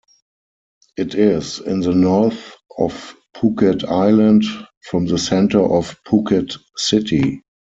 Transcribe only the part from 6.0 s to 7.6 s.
Phuket City.